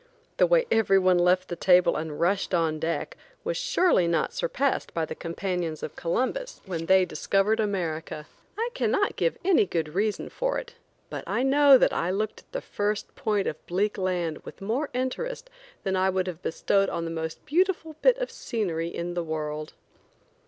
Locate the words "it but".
10.57-11.23